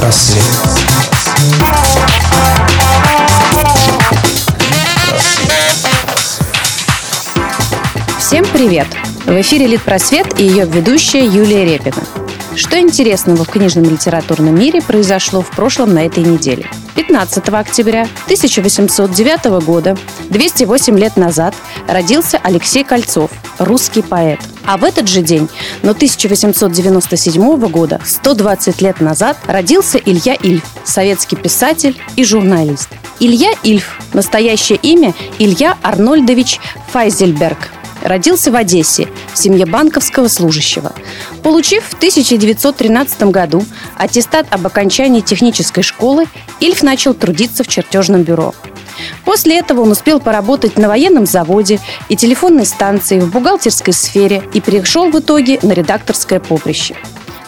[0.00, 0.42] Просвет.
[8.18, 8.86] Всем привет!
[9.26, 12.02] В эфире «Литпросвет» и ее ведущая Юлия Репина.
[12.56, 16.66] Что интересного в книжном литературном мире произошло в прошлом на этой неделе?
[16.94, 19.98] 15 октября 1809 года,
[20.30, 21.54] 208 лет назад,
[21.86, 24.40] родился Алексей Кольцов, русский поэт.
[24.70, 25.48] А в этот же день,
[25.82, 32.88] но 1897 года, 120 лет назад, родился Илья Ильф, советский писатель и журналист.
[33.18, 36.60] Илья Ильф, настоящее имя Илья Арнольдович
[36.92, 37.70] Файзельберг–
[38.02, 40.92] Родился в Одессе в семье банковского служащего.
[41.42, 43.62] Получив в 1913 году
[43.96, 46.26] аттестат об окончании технической школы,
[46.60, 48.54] Ильф начал трудиться в чертежном бюро.
[49.24, 54.60] После этого он успел поработать на военном заводе и телефонной станции, в бухгалтерской сфере и
[54.60, 56.96] перешел в итоге на редакторское поприще.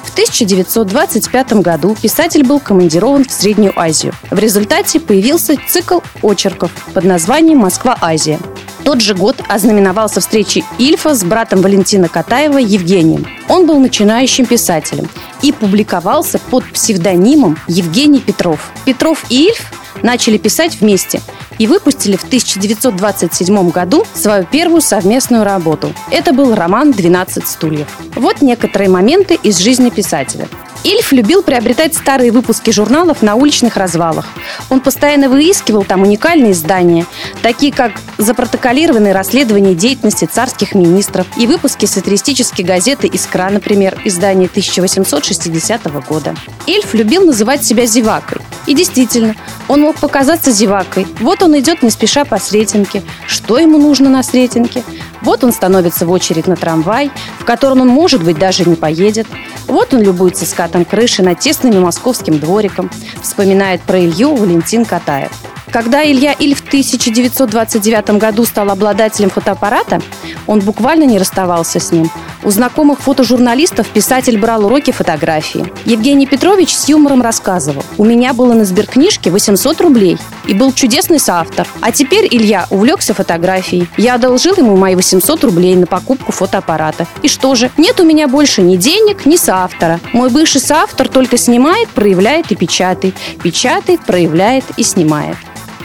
[0.02, 4.12] В 1925 году писатель был командирован в Среднюю Азию.
[4.30, 8.38] В результате появился цикл очерков под названием «Москва-Азия».
[8.84, 13.26] Тот же год ознаменовался встречей Ильфа с братом Валентина Катаева Евгением.
[13.48, 15.08] Он был начинающим писателем
[15.40, 18.70] и публиковался под псевдонимом Евгений Петров.
[18.84, 21.20] Петров и Ильф начали писать вместе
[21.62, 25.94] и выпустили в 1927 году свою первую совместную работу.
[26.10, 27.86] Это был роман «12 стульев».
[28.16, 30.48] Вот некоторые моменты из жизни писателя.
[30.82, 34.26] Ильф любил приобретать старые выпуски журналов на уличных развалах.
[34.70, 37.06] Он постоянно выискивал там уникальные издания,
[37.42, 46.08] такие как запротоколированные расследования деятельности царских министров и выпуски сатиристической газеты «Искра», например, издание 1860
[46.08, 46.34] года.
[46.66, 48.38] Ильф любил называть себя зевакой.
[48.66, 49.34] И действительно,
[49.68, 51.06] он мог показаться зевакой.
[51.20, 53.02] Вот он идет не спеша по Сретенке.
[53.26, 54.84] Что ему нужно на Сретенке?
[55.20, 59.26] Вот он становится в очередь на трамвай, в котором он, может быть, даже не поедет.
[59.66, 62.90] Вот он любуется скатом крыши над тесным московским двориком.
[63.20, 65.30] Вспоминает про Илью Валентин Катаев.
[65.72, 70.02] Когда Илья Иль в 1929 году стал обладателем фотоаппарата,
[70.46, 72.10] он буквально не расставался с ним.
[72.44, 75.72] У знакомых фотожурналистов писатель брал уроки фотографии.
[75.84, 77.84] Евгений Петрович с юмором рассказывал.
[77.98, 81.66] «У меня было на сберкнижке 800 рублей, и был чудесный соавтор.
[81.80, 83.86] А теперь Илья увлекся фотографией.
[83.96, 87.06] Я одолжил ему мои 800 рублей на покупку фотоаппарата.
[87.22, 87.70] И что же?
[87.76, 90.00] Нет у меня больше ни денег, ни соавтора.
[90.12, 93.14] Мой бывший соавтор только снимает, проявляет и печатает.
[93.42, 95.36] Печатает, проявляет и снимает.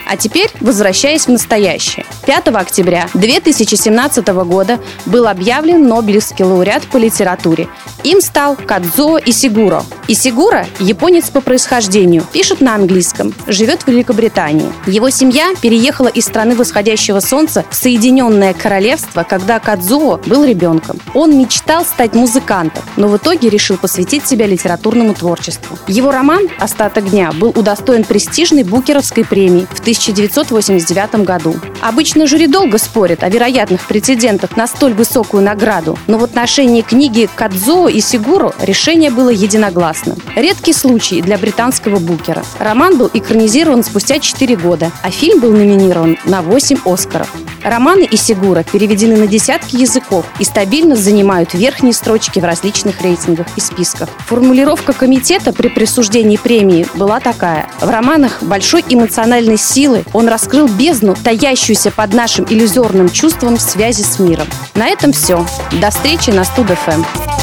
[0.09, 2.05] А теперь возвращаясь в настоящее.
[2.27, 7.69] 5 октября 2017 года был объявлен Нобелевский лауреат по литературе.
[8.03, 9.83] Им стал Кадзо Исигуро.
[10.09, 14.71] Исигуро– японец по происхождению, пишет на английском, живет в Великобритании.
[14.85, 20.99] Его семья переехала из страны восходящего солнца в Соединенное Королевство, когда Кадзуо был ребенком.
[21.13, 25.77] Он мечтал стать музыкантом, но в итоге решил посвятить себя литературному творчеству.
[25.87, 31.55] Его роман «Остаток дня» был удостоен престижной Букеровской премии в 1989 году.
[31.81, 37.29] Обычно жюри долго спорит о вероятных прецедентах на столь высокую награду, но в отношении книги
[37.35, 40.17] Кадзуо и Сигуру решение было единогласным.
[40.35, 42.43] Редкий случай для британского букера.
[42.59, 47.29] Роман был экранизирован спустя 4 года, а фильм был номинирован на 8 Оскаров.
[47.63, 53.61] Романы Исигура переведены на десятки языков и стабильно занимают верхние строчки в различных рейтингах и
[53.61, 54.09] списках.
[54.25, 57.69] Формулировка комитета при присуждении премии была такая.
[57.79, 64.19] В романах большой эмоциональной силы он раскрыл бездну, таящуюся под нашим иллюзорным чувством связи с
[64.19, 64.47] миром.
[64.75, 65.45] На этом все.
[65.81, 67.36] До встречи на Студ-ФМ.